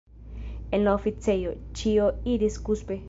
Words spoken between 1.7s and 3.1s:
ĉio iris kuspe.